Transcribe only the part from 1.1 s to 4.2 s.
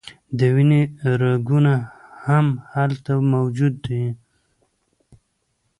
رګونه هم هلته موجود دي.